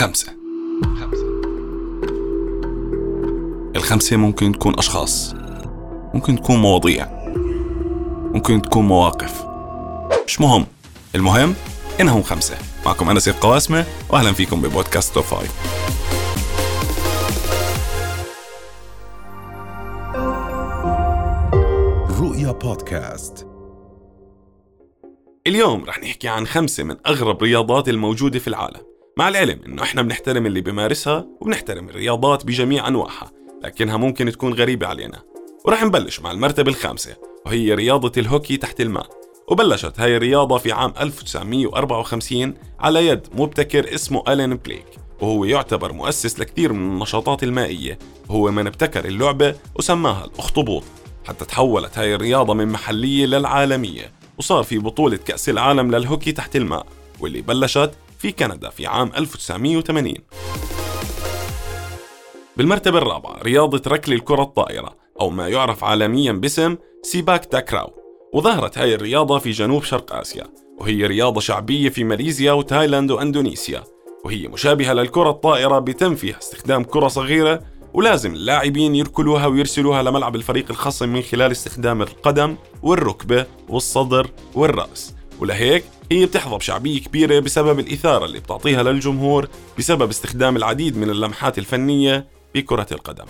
خمسة. 0.00 0.32
الخمسة 3.76 4.16
ممكن 4.16 4.52
تكون 4.52 4.78
أشخاص 4.78 5.34
ممكن 6.14 6.36
تكون 6.36 6.56
مواضيع 6.56 7.08
ممكن 8.34 8.62
تكون 8.62 8.84
مواقف. 8.86 9.44
مش 10.26 10.40
مهم. 10.40 10.66
المهم 11.14 11.54
إنهم 12.00 12.22
خمسة. 12.22 12.58
معكم 12.86 13.10
أنا 13.10 13.20
سيد 13.20 13.34
قواسمة 13.34 13.84
وأهلا 14.10 14.32
فيكم 14.32 14.62
ببودكاست 14.62 15.14
توب 15.14 15.24
فايف. 15.24 15.52
رؤيا 22.20 22.52
بودكاست. 22.52 23.46
اليوم 25.46 25.84
رح 25.84 25.98
نحكي 25.98 26.28
عن 26.28 26.46
خمسة 26.46 26.84
من 26.84 26.96
أغرب 27.06 27.42
رياضات 27.42 27.88
الموجودة 27.88 28.38
في 28.38 28.48
العالم. 28.48 28.89
مع 29.20 29.28
العلم 29.28 29.60
إنه 29.66 29.82
إحنا 29.82 30.02
بنحترم 30.02 30.46
اللي 30.46 30.60
بيمارسها 30.60 31.26
وبنحترم 31.40 31.88
الرياضات 31.88 32.46
بجميع 32.46 32.88
أنواعها 32.88 33.30
لكنها 33.64 33.96
ممكن 33.96 34.32
تكون 34.32 34.54
غريبة 34.54 34.86
علينا. 34.86 35.22
ورح 35.64 35.84
نبلش 35.84 36.20
مع 36.20 36.30
المرتبة 36.30 36.70
الخامسة 36.70 37.16
وهي 37.46 37.74
رياضة 37.74 38.12
الهوكي 38.20 38.56
تحت 38.56 38.80
الماء. 38.80 39.06
وبلشت 39.48 40.00
هاي 40.00 40.16
الرياضة 40.16 40.58
في 40.58 40.72
عام 40.72 40.94
1954 41.00 42.54
على 42.78 43.06
يد 43.06 43.26
مبتكر 43.34 43.94
اسمه 43.94 44.22
ألين 44.28 44.54
بليك 44.54 44.86
وهو 45.20 45.44
يعتبر 45.44 45.92
مؤسس 45.92 46.40
لكثير 46.40 46.72
من 46.72 46.92
النشاطات 46.92 47.42
المائية. 47.42 47.98
وهو 48.28 48.50
من 48.50 48.66
ابتكر 48.66 49.04
اللعبة 49.04 49.54
وسماها 49.74 50.24
الأخطبوط. 50.24 50.84
حتى 51.24 51.44
تحولت 51.44 51.98
هاي 51.98 52.14
الرياضة 52.14 52.54
من 52.54 52.68
محلية 52.68 53.26
للعالمية 53.26 54.12
وصار 54.38 54.62
في 54.62 54.78
بطولة 54.78 55.16
كأس 55.16 55.48
العالم 55.48 55.94
للهوكي 55.94 56.32
تحت 56.32 56.56
الماء 56.56 56.86
واللي 57.20 57.40
بلشت 57.42 57.90
في 58.20 58.32
كندا 58.32 58.70
في 58.70 58.86
عام 58.86 59.12
1980 59.16 60.14
بالمرتبة 62.56 62.98
الرابعة 62.98 63.42
رياضة 63.42 63.82
ركل 63.86 64.12
الكرة 64.12 64.42
الطائرة 64.42 64.96
أو 65.20 65.30
ما 65.30 65.48
يعرف 65.48 65.84
عالميا 65.84 66.32
باسم 66.32 66.76
سيباك 67.02 67.44
تاكراو. 67.44 67.92
وظهرت 68.34 68.78
هاي 68.78 68.94
الرياضة 68.94 69.38
في 69.38 69.50
جنوب 69.50 69.84
شرق 69.84 70.14
آسيا 70.14 70.44
وهي 70.78 71.06
رياضة 71.06 71.40
شعبية 71.40 71.88
في 71.88 72.04
ماليزيا 72.04 72.52
وتايلاند 72.52 73.10
وأندونيسيا. 73.10 73.84
وهي 74.24 74.48
مشابهة 74.48 74.92
للكرة 74.92 75.30
الطائرة 75.30 75.78
بيتم 75.78 76.14
فيها 76.14 76.38
استخدام 76.38 76.84
كرة 76.84 77.08
صغيرة 77.08 77.60
ولازم 77.94 78.34
اللاعبين 78.34 78.94
يركلوها 78.94 79.46
ويرسلوها 79.46 80.02
لملعب 80.02 80.36
الفريق 80.36 80.66
الخصم 80.70 81.08
من 81.08 81.22
خلال 81.22 81.50
استخدام 81.50 82.02
القدم 82.02 82.56
والركبة 82.82 83.46
والصدر 83.68 84.30
والرأس. 84.54 85.19
ولهيك 85.40 85.84
هي 86.12 86.26
بتحظى 86.26 86.56
بشعبية 86.56 87.00
كبيرة 87.00 87.38
بسبب 87.40 87.78
الإثارة 87.78 88.24
اللي 88.24 88.38
بتعطيها 88.40 88.82
للجمهور 88.82 89.48
بسبب 89.78 90.08
استخدام 90.08 90.56
العديد 90.56 90.96
من 90.96 91.10
اللمحات 91.10 91.58
الفنية 91.58 92.26
بكرة 92.54 92.86
القدم. 92.92 93.24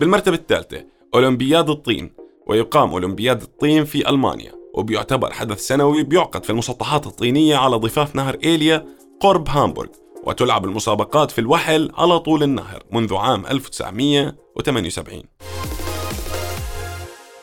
بالمرتبة 0.00 0.36
الثالثة 0.36 0.84
أولمبياد 1.14 1.70
الطين 1.70 2.12
ويقام 2.46 2.90
أولمبياد 2.90 3.42
الطين 3.42 3.84
في 3.84 4.08
ألمانيا 4.08 4.52
وبيعتبر 4.74 5.32
حدث 5.32 5.60
سنوي 5.60 6.02
بيعقد 6.02 6.44
في 6.44 6.50
المسطحات 6.50 7.06
الطينية 7.06 7.56
على 7.56 7.76
ضفاف 7.76 8.16
نهر 8.16 8.36
إيليا 8.44 8.86
قرب 9.20 9.48
هامبورغ 9.48 9.88
وتلعب 10.24 10.64
المسابقات 10.64 11.30
في 11.30 11.40
الوحل 11.40 11.90
على 11.94 12.18
طول 12.18 12.42
النهر 12.42 12.82
منذ 12.92 13.14
عام 13.14 13.46
1978 13.46 15.22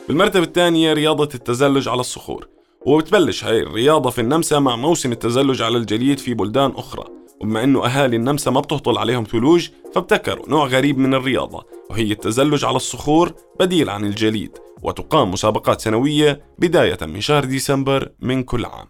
بالمرتبة 0.08 0.44
الثانية 0.44 0.92
رياضة 0.92 1.28
التزلج 1.34 1.88
على 1.88 2.00
الصخور. 2.00 2.48
وبتبلش 2.86 3.44
هاي 3.44 3.62
الرياضة 3.62 4.10
في 4.10 4.20
النمسا 4.20 4.58
مع 4.58 4.76
موسم 4.76 5.12
التزلج 5.12 5.62
على 5.62 5.76
الجليد 5.78 6.18
في 6.18 6.34
بلدان 6.34 6.70
أخرى. 6.70 7.04
وبما 7.40 7.64
أنه 7.64 7.86
أهالي 7.86 8.16
النمسا 8.16 8.50
ما 8.50 8.60
بتهطل 8.60 8.98
عليهم 8.98 9.24
ثلوج 9.24 9.68
فابتكروا 9.94 10.48
نوع 10.48 10.66
غريب 10.66 10.98
من 10.98 11.14
الرياضة 11.14 11.64
وهي 11.90 12.12
التزلج 12.12 12.64
على 12.64 12.76
الصخور 12.76 13.32
بديل 13.60 13.90
عن 13.90 14.04
الجليد 14.04 14.58
وتقام 14.82 15.30
مسابقات 15.30 15.80
سنوية 15.80 16.40
بداية 16.58 16.98
من 17.02 17.20
شهر 17.20 17.44
ديسمبر 17.44 18.08
من 18.20 18.42
كل 18.42 18.64
عام. 18.64 18.86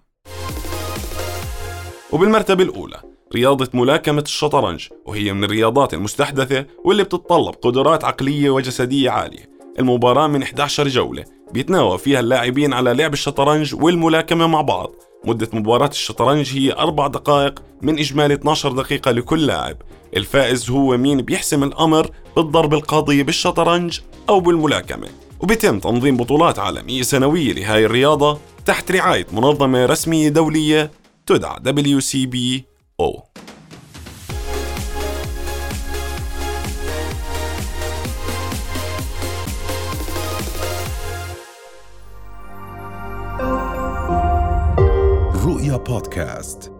وبالمرتبة 2.12 2.64
الأولى 2.64 3.00
رياضة 3.34 3.68
ملاكمة 3.74 4.22
الشطرنج 4.22 4.88
وهي 5.06 5.32
من 5.32 5.44
الرياضات 5.44 5.94
المستحدثة 5.94 6.66
واللي 6.84 7.04
بتتطلب 7.04 7.54
قدرات 7.54 8.04
عقلية 8.04 8.50
وجسدية 8.50 9.10
عالية. 9.10 9.51
المباراة 9.78 10.26
من 10.26 10.42
11 10.42 10.88
جولة. 10.88 11.24
بيتناوب 11.52 11.98
فيها 11.98 12.20
اللاعبين 12.20 12.72
على 12.72 12.92
لعب 12.94 13.12
الشطرنج 13.12 13.74
والملاكمة 13.74 14.46
مع 14.46 14.60
بعض. 14.60 14.92
مدة 15.24 15.48
مباراة 15.52 15.88
الشطرنج 15.88 16.58
هي 16.58 16.72
أربع 16.72 17.06
دقائق 17.06 17.62
من 17.82 17.98
إجمالي 17.98 18.34
12 18.34 18.72
دقيقة 18.72 19.10
لكل 19.10 19.46
لاعب. 19.46 19.76
الفائز 20.16 20.70
هو 20.70 20.96
مين 20.96 21.22
بيحسم 21.22 21.62
الأمر 21.62 22.10
بالضرب 22.36 22.74
القاضي 22.74 23.22
بالشطرنج 23.22 24.00
أو 24.28 24.40
بالملاكمة. 24.40 25.08
وبيتم 25.40 25.78
تنظيم 25.78 26.16
بطولات 26.16 26.58
عالمية 26.58 27.02
سنوية 27.02 27.52
لهاي 27.52 27.86
الرياضة 27.86 28.38
تحت 28.66 28.92
رعاية 28.92 29.26
منظمة 29.32 29.86
رسمية 29.86 30.28
دولية 30.28 30.90
تدعى 31.26 31.56
WCBO 31.66 33.20
رؤيا 45.42 45.76
بودكاست 45.76 46.72